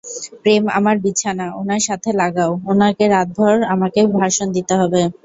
প্রেম 0.41 0.63
আমার 0.77 0.95
বিছানা 1.03 1.45
উনার 1.59 1.81
সাথে 1.87 2.09
লাগাও, 2.21 2.51
উনাকে 2.71 3.05
রাতভর 3.07 3.55
আমাকে 3.73 3.99
ভাষণ 4.17 4.47
দিতে 4.57 4.73
হবে। 4.81 5.01